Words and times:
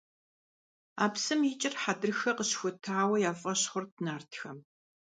А 1.03 1.05
псым 1.13 1.41
икӀыр 1.51 1.73
Хьэдрыхэ 1.81 2.31
къыщыхутауэ 2.37 3.17
я 3.29 3.33
фӀэщ 3.39 3.61
хъурт 3.71 3.93
нартхэм. 4.05 4.57